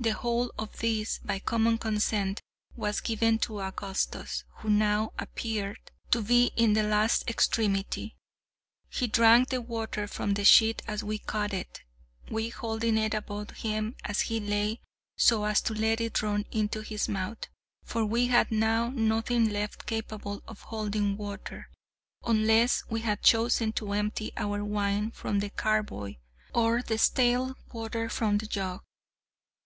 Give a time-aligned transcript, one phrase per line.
[0.00, 2.40] The whole of this, by common consent,
[2.74, 5.76] was given to Augustus, who now appeared
[6.12, 8.16] to be in the last extremity.
[8.88, 11.82] He drank the water from the sheet as we caught it
[12.30, 14.80] (we holding it above him as he lay
[15.18, 17.48] so as to let it run into his mouth),
[17.84, 21.68] for we had now nothing left capable of holding water,
[22.24, 26.14] unless we had chosen to empty out our wine from the carboy,
[26.54, 28.80] or the stale water from the jug.